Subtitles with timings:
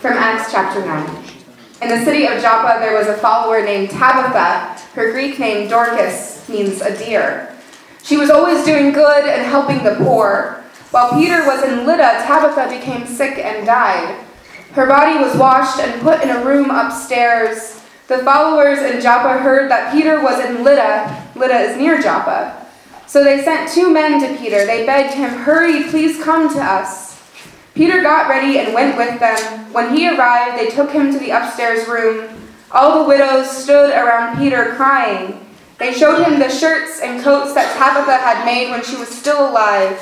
[0.00, 1.24] From Acts chapter 9.
[1.82, 4.80] In the city of Joppa, there was a follower named Tabitha.
[4.94, 7.54] Her Greek name, Dorcas, means a deer.
[8.02, 10.64] She was always doing good and helping the poor.
[10.90, 14.24] While Peter was in Lydda, Tabitha became sick and died.
[14.72, 17.82] Her body was washed and put in a room upstairs.
[18.08, 21.30] The followers in Joppa heard that Peter was in Lydda.
[21.34, 22.66] Lydda is near Joppa.
[23.06, 24.64] So they sent two men to Peter.
[24.64, 27.09] They begged him, Hurry, please come to us.
[27.74, 29.72] Peter got ready and went with them.
[29.72, 32.28] When he arrived, they took him to the upstairs room.
[32.72, 35.46] All the widows stood around Peter crying.
[35.78, 39.50] They showed him the shirts and coats that Tabitha had made when she was still
[39.50, 39.98] alive.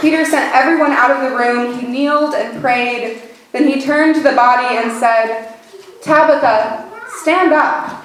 [0.00, 1.78] Peter sent everyone out of the room.
[1.78, 3.22] He kneeled and prayed.
[3.52, 5.54] Then he turned to the body and said,
[6.02, 8.04] Tabitha, stand up.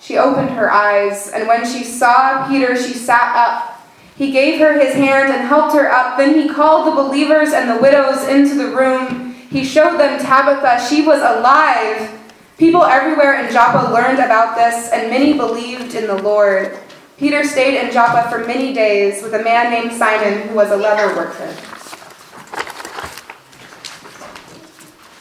[0.00, 3.73] She opened her eyes, and when she saw Peter, she sat up.
[4.16, 6.16] He gave her his hand and helped her up.
[6.16, 9.34] Then he called the believers and the widows into the room.
[9.50, 10.86] He showed them Tabitha.
[10.88, 12.10] She was alive.
[12.56, 16.78] People everywhere in Joppa learned about this, and many believed in the Lord.
[17.16, 20.76] Peter stayed in Joppa for many days with a man named Simon who was a
[20.76, 21.44] leather worker.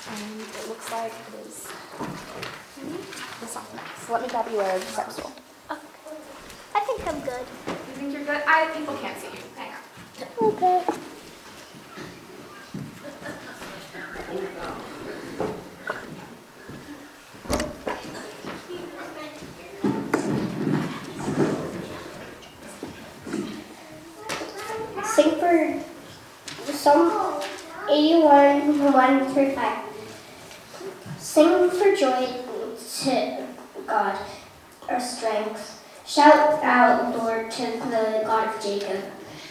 [0.09, 1.68] And it looks like it is
[3.42, 3.66] this on.
[4.06, 5.31] So let me grab you a step stool.
[5.70, 7.46] I think I'm good.
[8.26, 8.42] Good?
[8.48, 9.44] I people can't see you.
[9.58, 9.80] Hang on.
[10.48, 10.86] Okay.
[25.04, 27.44] Sing for Psalm
[27.90, 29.78] 81, 1 through 5.
[31.18, 32.28] Sing for joy
[33.04, 33.48] to
[33.86, 34.18] God,
[34.88, 35.83] our strength.
[36.14, 39.02] Shout out, Lord, to the God of Jacob.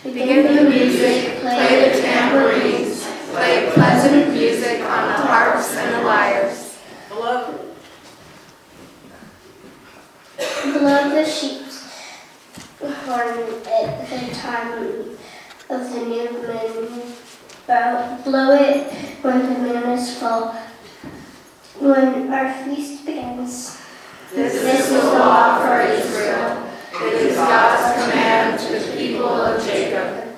[0.04, 6.78] Begin the music, play the tambourines, play pleasant music on the harps and the lyres.
[7.08, 7.58] Blow
[11.10, 11.90] the sheep's
[12.78, 14.72] horn at the time
[15.68, 17.12] of the new moon.
[18.22, 20.54] Blow it when the moon is full.
[21.80, 23.80] When our feast begins.
[24.32, 26.01] This is the law for Israel.
[27.42, 30.36] Is God's command to the people of Jacob.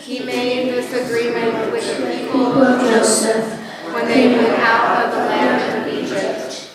[0.00, 3.44] He made this agreement with the people of Joseph
[3.92, 6.74] when they went out of the land of Egypt.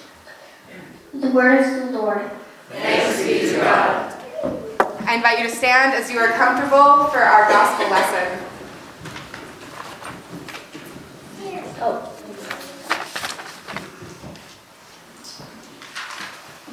[1.15, 2.31] The word of the Lord.
[2.69, 4.13] Thanks be to God.
[5.05, 8.47] I invite you to stand as you are comfortable for our gospel lesson.
[11.81, 12.07] Oh.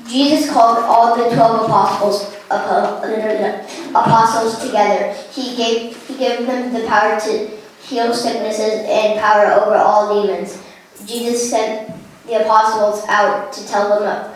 [0.06, 5.12] Jesus called all the twelve apostles apo- apostles together.
[5.32, 7.48] He gave he gave them the power to
[7.82, 10.62] heal sicknesses and power over all demons.
[11.06, 11.92] Jesus sent
[12.26, 14.34] the apostles out to tell them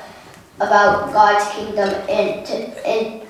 [0.57, 3.23] about God's kingdom and to and,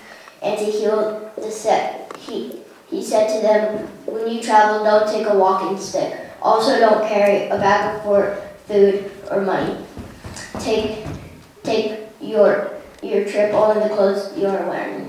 [0.42, 2.16] and to heal the sick.
[2.18, 6.14] He he said to them, "When you travel, don't take a walking stick.
[6.42, 9.76] Also, don't carry a bag for food or money.
[10.60, 11.06] Take
[11.62, 15.08] take your your trip only the clothes you are wearing.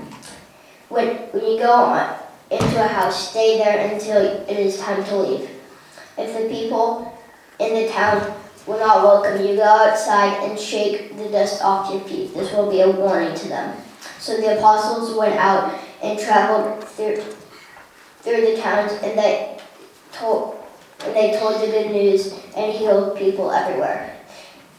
[0.88, 2.16] When when you go on
[2.50, 5.48] into a house, stay there until it is time to leave.
[6.18, 7.12] If the people
[7.58, 8.34] in the town
[8.66, 12.34] will not welcome you, go outside and shake the dust off your feet.
[12.34, 13.76] This will be a warning to them.
[14.18, 17.22] So the apostles went out and traveled through
[18.20, 19.58] through the towns, and they
[20.12, 20.58] told
[21.04, 24.13] and they told the good news and healed people everywhere.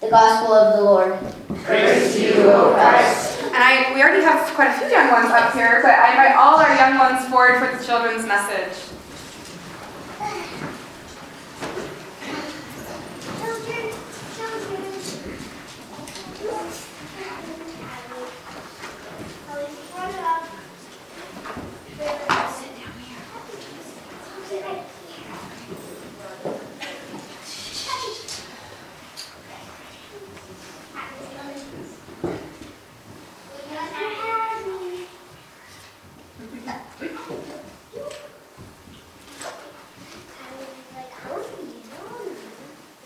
[0.01, 1.17] The gospel of the Lord.
[1.63, 3.41] Praise to you, O Christ.
[3.43, 6.35] And I, we already have quite a few young ones up here, but I invite
[6.35, 8.91] all our young ones forward for the children's message.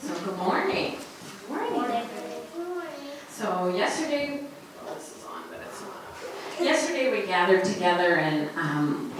[0.01, 0.97] So good morning.
[3.29, 4.43] So yesterday,
[4.83, 6.65] well, this is on, but it's not.
[6.65, 9.13] Yesterday we gathered together and um,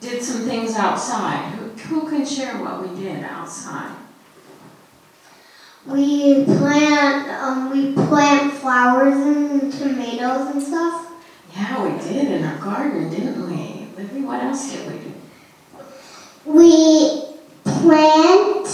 [0.00, 1.54] did some things outside.
[1.54, 3.94] Who, who can share what we did outside?
[5.86, 11.12] We plant um, we plant flowers and tomatoes and stuff.
[11.54, 13.86] Yeah, we did in our garden, didn't we?
[13.96, 15.12] Libby, what else did we do?
[16.44, 17.24] We
[17.62, 18.66] plant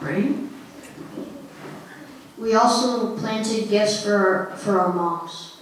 [0.00, 0.44] Brady?
[2.44, 5.56] We also planted gifts for for our moms.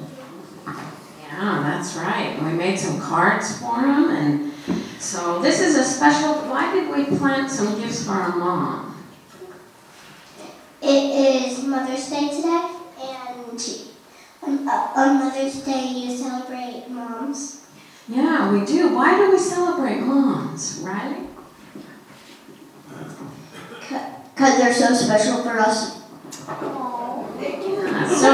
[0.67, 2.37] Yeah, that's right.
[2.43, 4.53] We made some cards for them, and
[4.99, 6.35] so this is a special.
[6.51, 9.05] Why did we plant some gifts for our mom?
[10.81, 12.71] It is Mother's Day today,
[13.01, 13.61] and
[14.43, 17.65] on, uh, on Mother's Day you celebrate moms.
[18.09, 18.95] Yeah, we do.
[18.95, 21.29] Why do we celebrate moms, Riley?
[24.35, 26.03] Because they're so special for us.
[27.39, 28.33] Yeah, so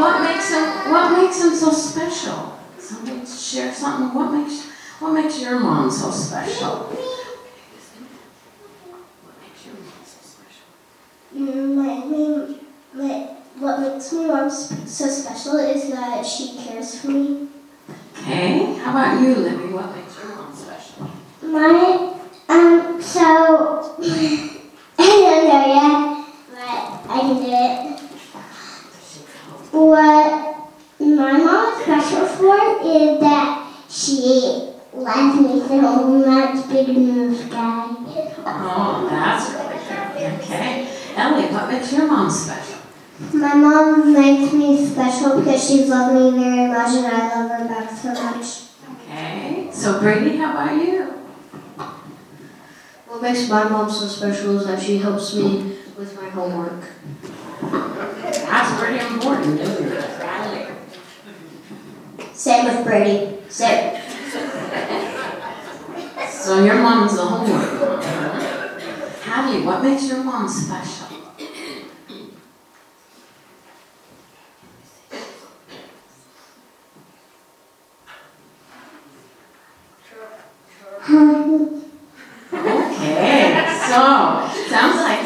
[0.00, 2.58] what makes them what makes them so special?
[2.78, 4.12] Somebody share something.
[4.14, 4.68] What makes
[4.98, 6.70] what makes your mom so special?
[6.78, 6.98] What
[9.40, 10.66] makes your mom so special?
[10.66, 12.54] Mm, My, my,
[12.92, 13.28] my,
[13.58, 17.48] what makes my mom so special is that she cares for me.
[18.16, 18.74] Okay.
[18.74, 19.72] How about you, Libby?
[19.72, 21.08] What makes your mom special?
[21.42, 22.14] My,
[22.48, 23.22] um, so,
[24.98, 28.00] I don't know yet, but I can do it.
[29.72, 30.56] What
[30.98, 37.86] my mom is special for is that she lets me so much big the sky.
[38.44, 39.78] Oh, that's really
[40.18, 40.40] good.
[40.40, 40.99] Okay.
[41.20, 42.78] Ellie, what makes your mom special?
[43.34, 47.68] My mom makes me special because she loves me very much and I love her
[47.68, 48.62] back so much.
[49.02, 49.68] Okay.
[49.70, 51.02] So Brady, how about you?
[53.06, 56.84] What makes my mom so special is that she helps me with my homework.
[57.60, 60.66] That's pretty important, isn't it, Riley?
[62.32, 63.36] Same with Brady.
[63.50, 64.00] Same.
[66.30, 67.69] So your mom's the homework mom, huh?
[69.40, 71.06] What makes your mom special?
[82.52, 84.00] Okay, so
[84.68, 85.24] sounds like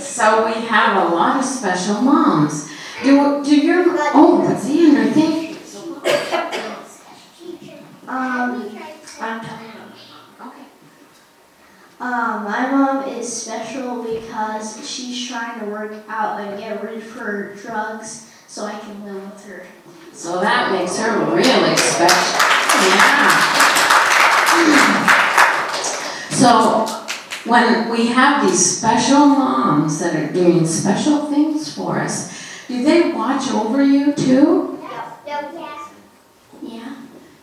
[0.00, 2.70] so we have a lot of special moms.
[3.02, 5.56] Do do your oh Xander, thank you.
[8.08, 8.78] Um,
[9.20, 9.72] I'm telling you.
[10.46, 10.66] Okay.
[12.06, 17.10] Uh, my mom is special because she's trying to work out and get rid of
[17.12, 19.64] her drugs so I can live with her.
[20.12, 22.40] So that makes her really special.
[22.84, 23.40] Yeah.
[26.28, 26.84] So
[27.50, 33.12] when we have these special moms that are doing special things for us, do they
[33.12, 34.73] watch over you too?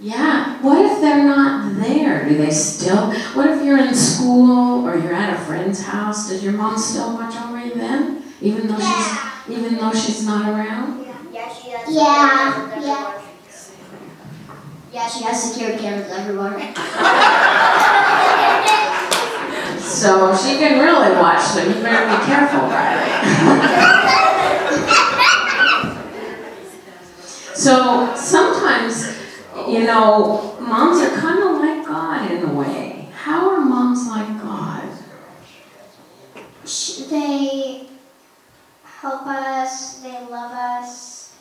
[0.01, 0.15] Yeah.
[0.15, 0.62] Yeah.
[0.62, 2.27] What if they're not there?
[2.27, 3.12] Do they still?
[3.33, 6.30] What if you're in school or you're at a friend's house?
[6.30, 10.50] Does your mom still watch over you then, even though she's even though she's not
[10.50, 11.06] around?
[11.31, 11.53] Yeah,
[11.88, 13.21] yeah.
[14.94, 16.74] Yeah, she has security cameras everywhere.
[19.80, 21.68] So she can really watch them.
[21.68, 23.12] You better be careful, Riley.
[27.53, 29.20] so sometimes,
[29.56, 33.09] you know, moms are kind of like God in a way.
[33.13, 34.89] How are moms like God?
[37.09, 37.88] They
[38.83, 41.36] help us, they love us,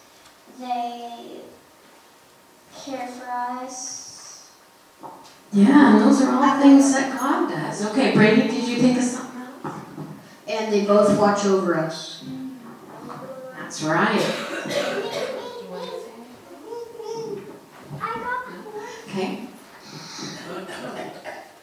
[0.59, 1.41] they
[2.77, 4.51] care for us.
[5.53, 7.87] Yeah, and those are all things that God does.
[7.91, 9.77] Okay, Brady, did you think of something else?
[10.49, 12.25] And they both watch over us.
[13.57, 15.37] That's right.
[19.11, 19.41] Okay.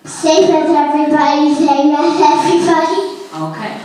[0.04, 3.00] Same as everybody, same as everybody.
[3.34, 3.82] Okay.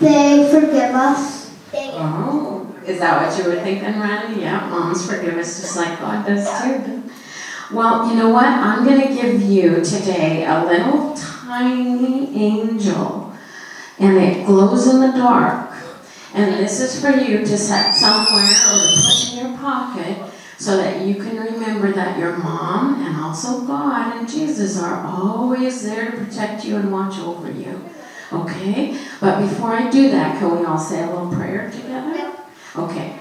[0.00, 1.54] They forgive us.
[1.74, 4.40] Oh, is that what you were thinking, Riley?
[4.40, 7.02] Yeah, moms forgive us just like God does too.
[7.74, 8.46] Well, you know what?
[8.46, 13.34] I'm going to give you today a little tiny angel,
[13.98, 15.74] and it glows in the dark.
[16.32, 20.29] And this is for you to set somewhere or to put in your pocket
[20.60, 25.82] so that you can remember that your mom and also God and Jesus are always
[25.82, 27.82] there to protect you and watch over you.
[28.30, 28.96] Okay?
[29.20, 32.32] But before I do that, can we all say a little prayer together?
[32.76, 33.16] Okay.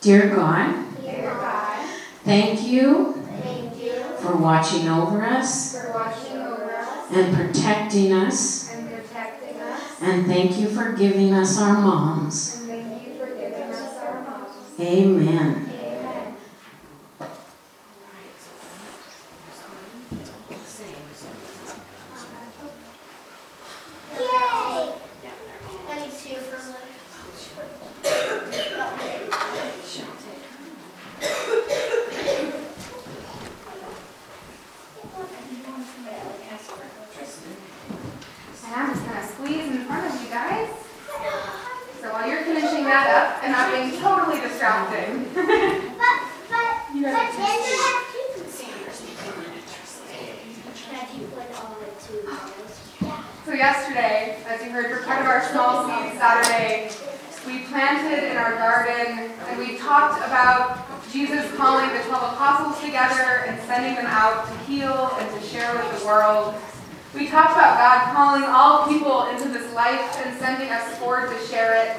[0.00, 1.86] Dear God, Dear God,
[2.24, 8.74] thank you thank you for watching over us for watching over us and protecting us.
[8.74, 10.02] and protecting us.
[10.02, 12.56] And thank you for giving us our moms.
[12.56, 14.50] And thank you for giving us our moms.
[14.50, 14.63] Amen.
[14.80, 15.70] Amen.
[24.18, 24.92] Yay!
[25.88, 26.58] I need two for
[42.14, 45.28] I looking that up and not being totally distracting.
[45.34, 45.46] But,
[46.48, 48.44] but, but Andrew has two.
[50.74, 52.14] Can I keep one all the way to
[53.44, 56.90] So yesterday, as you heard, for part of our Small Seeds Saturday,
[57.46, 63.44] we planted in our garden and we talked about Jesus calling the 12 apostles together
[63.46, 66.54] and sending them out to heal and to share with the world.
[67.14, 71.46] We talked about God calling all people into this life and sending us forward to
[71.46, 71.96] share it.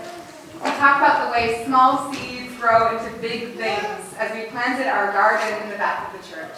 [0.56, 5.12] We talked about the way small seeds grow into big things as we planted our
[5.12, 6.56] garden in the back of the church.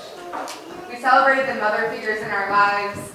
[0.89, 3.11] We celebrated the mother figures in our lives.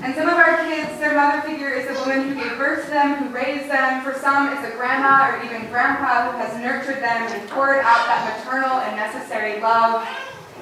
[0.00, 2.90] And some of our kids, their mother figure is a woman who gave birth to
[2.90, 4.04] them, who raised them.
[4.04, 8.04] For some, it's a grandma or even grandpa who has nurtured them and poured out
[8.06, 10.06] that maternal and necessary love.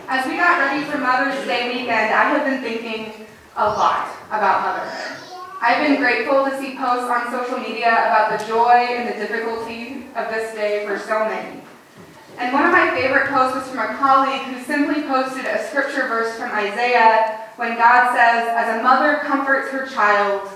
[0.08, 3.26] As we got ready for Mother's Day weekend, I have been thinking
[3.56, 5.24] a lot about motherhood.
[5.60, 10.06] I've been grateful to see posts on social media about the joy and the difficulty
[10.14, 11.60] of this day for so many.
[12.38, 16.06] And one of my favorite posts was from a colleague who simply posted a scripture
[16.06, 20.48] verse from Isaiah when God says, As a mother comforts her child,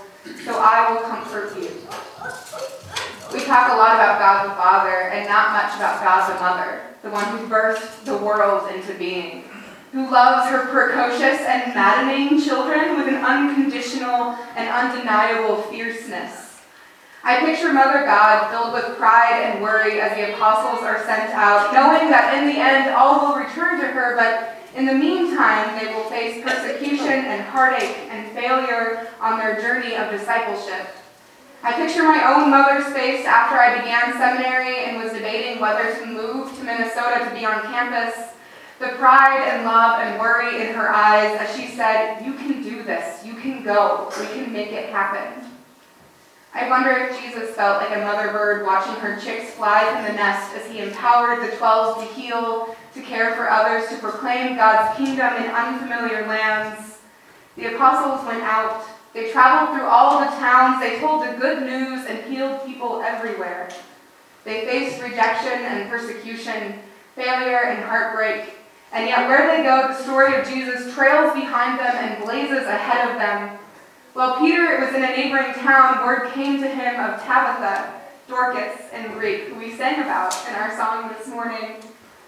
[0.45, 1.71] so I will comfort you.
[3.33, 6.83] We talk a lot about God the Father and not much about God the Mother,
[7.03, 9.45] the one who birthed the world into being,
[9.93, 16.61] who loves her precocious and maddening children with an unconditional and undeniable fierceness.
[17.23, 21.75] I picture Mother God filled with pride and worry as the apostles are sent out,
[21.75, 25.93] knowing that in the end all will return to her, but in the meantime they
[25.93, 30.89] will face persecution and heartache and failure on their journey of discipleship.
[31.63, 36.07] I picture my own mother's face after I began seminary and was debating whether to
[36.07, 38.15] move to Minnesota to be on campus.
[38.79, 42.85] The pride and love and worry in her eyes as she said, You can do
[42.85, 43.27] this.
[43.27, 44.13] You can go.
[44.21, 45.51] We can make it happen.
[46.55, 50.13] I wonder if Jesus felt like a mother bird watching her chicks fly from the
[50.13, 54.97] nest as he empowered the twelve to heal, to care for others, to proclaim God's
[54.97, 56.99] kingdom in unfamiliar lands.
[57.57, 58.85] The apostles went out.
[59.15, 60.81] They traveled through all the towns.
[60.81, 63.69] They told the good news and healed people everywhere.
[64.45, 66.79] They faced rejection and persecution,
[67.15, 68.55] failure and heartbreak.
[68.93, 73.11] And yet, where they go, the story of Jesus trails behind them and blazes ahead
[73.11, 73.59] of them.
[74.15, 79.13] While Peter was in a neighboring town, word came to him of Tabitha, Dorcas in
[79.13, 81.77] Greek, who we sang about in our song this morning.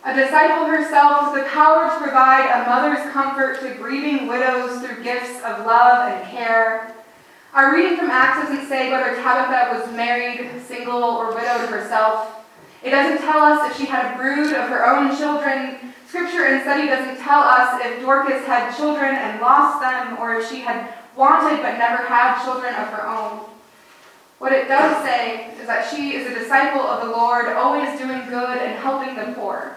[0.02, 5.04] A disciple herself with the power to provide a mother's comfort to grieving widows through
[5.04, 6.95] gifts of love and care.
[7.52, 12.47] Our reading from Acts doesn't say whether Tabitha was married, single, or widowed herself.
[12.83, 15.92] It doesn't tell us if she had a brood of her own children.
[16.09, 20.49] Scripture and study doesn't tell us if Dorcas had children and lost them, or if
[20.49, 23.40] she had wanted but never had children of her own.
[24.38, 28.26] What it does say is that she is a disciple of the Lord, always doing
[28.30, 29.76] good and helping the poor.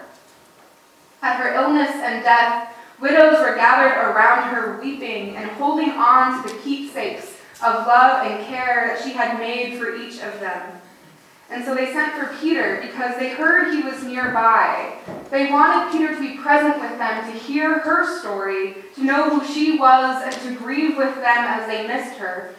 [1.24, 6.52] At her illness and death, widows were gathered around her, weeping and holding on to
[6.52, 10.82] the keepsakes of love and care that she had made for each of them.
[11.48, 14.98] And so they sent for Peter because they heard he was nearby.
[15.30, 19.50] They wanted Peter to be present with them, to hear her story, to know who
[19.50, 22.54] she was, and to grieve with them as they missed her.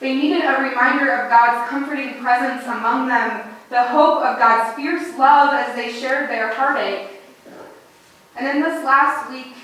[0.00, 5.16] They needed a reminder of God's comforting presence among them, the hope of God's fierce
[5.16, 7.11] love as they shared their heartache.
[8.36, 9.54] And in this last week,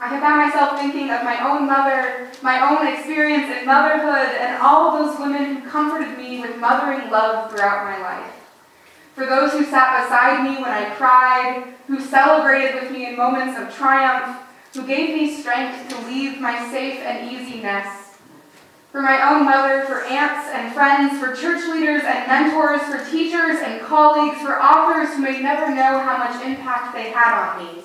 [0.00, 4.60] I have found myself thinking of my own mother, my own experience in motherhood, and
[4.62, 8.32] all those women who comforted me with mothering love throughout my life.
[9.14, 13.58] For those who sat beside me when I cried, who celebrated with me in moments
[13.58, 14.36] of triumph,
[14.74, 18.16] who gave me strength to leave my safe and easy nest.
[18.90, 23.60] For my own mother, for aunts and friends, for church leaders and mentors, for teachers
[23.62, 27.82] and colleagues, for authors who may never know how much impact they had on me.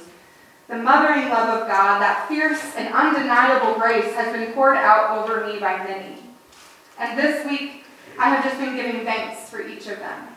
[0.70, 5.48] The mothering love of God, that fierce and undeniable grace, has been poured out over
[5.48, 6.18] me by many.
[7.00, 7.86] And this week,
[8.20, 10.28] I have just been giving thanks for each of them.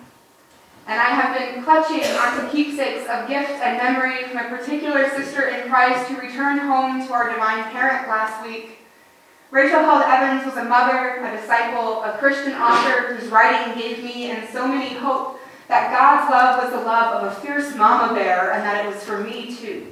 [0.86, 5.48] And I have been clutching onto keepsakes of gift and memory from a particular sister
[5.48, 8.78] in Christ who returned home to our divine parent last week.
[9.50, 14.30] Rachel Held Evans was a mother, a disciple, a Christian author whose writing gave me
[14.30, 18.52] and so many hope that God's love was the love of a fierce mama bear
[18.52, 19.91] and that it was for me too.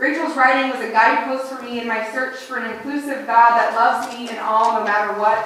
[0.00, 3.74] Rachel's writing was a guidepost for me in my search for an inclusive God that
[3.74, 5.44] loves me and all, no matter what.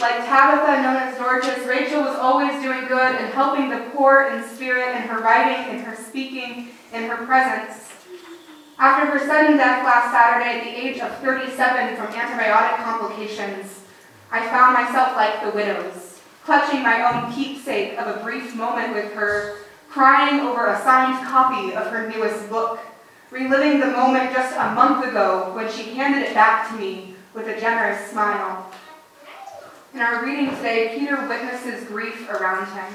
[0.00, 4.48] Like Tabitha, known as Dorcas, Rachel was always doing good and helping the poor in
[4.48, 7.90] spirit in her writing, in her speaking, in her presence.
[8.78, 13.84] After her sudden death last Saturday at the age of 37 from antibiotic complications,
[14.30, 19.12] I found myself like the widows, clutching my own keepsake of a brief moment with
[19.12, 19.58] her,
[19.90, 22.80] crying over a signed copy of her newest book,
[23.32, 27.48] reliving the moment just a month ago when she handed it back to me with
[27.48, 28.70] a generous smile.
[29.94, 32.94] In our reading today, Peter witnesses grief around him.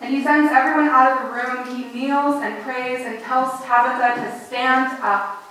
[0.00, 1.76] And he sends everyone out of the room.
[1.76, 5.42] He kneels and prays and tells Tabitha to stand up.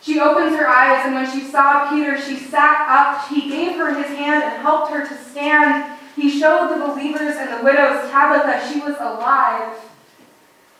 [0.00, 3.28] She opens her eyes, and when she saw Peter, she sat up.
[3.28, 5.98] He gave her his hand and helped her to stand.
[6.16, 9.76] He showed the believers and the widows Tabitha she was alive.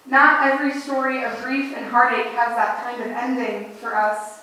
[0.09, 4.41] Not every story of grief and heartache has that kind of ending for us.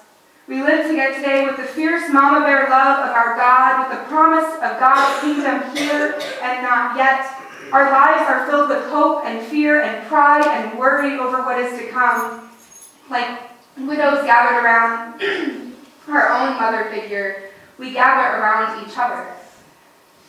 [0.48, 4.54] We live today with the fierce mama bear love of our God, with the promise
[4.58, 7.26] of God's kingdom here and not yet.
[7.72, 11.80] Our lives are filled with hope and fear and pride and worry over what is
[11.80, 12.48] to come.
[13.10, 13.40] Like
[13.76, 15.20] widows gathered around
[16.08, 19.34] our own mother figure, we gather around each other.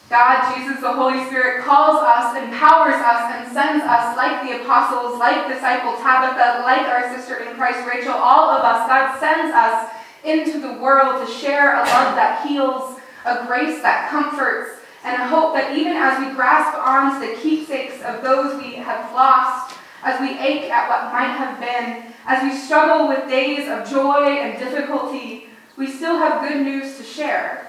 [0.08, 5.18] God, Jesus, the Holy Spirit calls us, empowers us, and sends us like the apostles,
[5.18, 8.86] like disciple Tabitha, like our sister in Christ Rachel, all of us.
[8.86, 9.90] God sends us
[10.22, 15.26] into the world to share a love that heals, a grace that comforts, and a
[15.26, 19.76] hope that even as we grasp on to the keepsakes of those we have lost,
[20.04, 24.22] as we ache at what might have been, as we struggle with days of joy
[24.22, 27.65] and difficulty, we still have good news to share.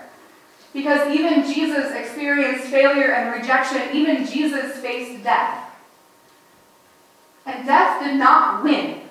[0.73, 5.63] Because even Jesus experienced failure and rejection, even Jesus faced death.
[7.45, 9.01] And death did not win.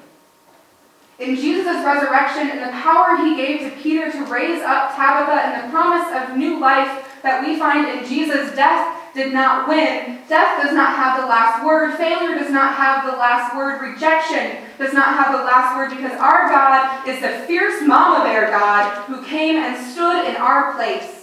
[1.19, 5.65] In Jesus' resurrection and the power he gave to Peter to raise up Tabitha and
[5.65, 10.19] the promise of new life that we find in Jesus, death did not win.
[10.29, 11.97] Death does not have the last word.
[11.97, 13.81] Failure does not have the last word.
[13.81, 18.51] Rejection does not have the last word because our God is the fierce mama bear
[18.51, 21.16] God who came and stood in our place.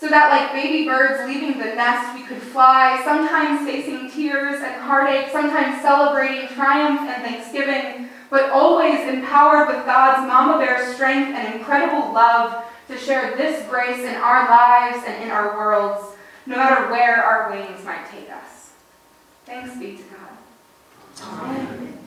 [0.00, 4.80] So that, like baby birds leaving the nest, we could fly, sometimes facing tears and
[4.80, 11.54] heartache, sometimes celebrating triumph and thanksgiving, but always empowered with God's mama bear strength and
[11.54, 16.14] incredible love to share this grace in our lives and in our worlds,
[16.46, 18.70] no matter where our wings might take us.
[19.46, 20.28] Thanks be to God.
[21.22, 21.97] Amen.